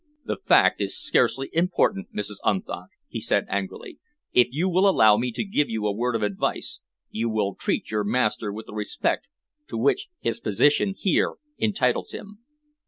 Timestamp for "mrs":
2.11-2.37